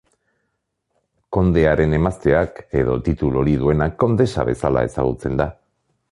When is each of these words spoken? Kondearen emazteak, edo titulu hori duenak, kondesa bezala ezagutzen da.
Kondearen 1.35 1.93
emazteak, 1.97 2.61
edo 2.81 2.95
titulu 3.09 3.41
hori 3.43 3.53
duenak, 3.65 3.93
kondesa 4.05 4.47
bezala 4.49 4.83
ezagutzen 4.89 5.37
da. 5.43 5.47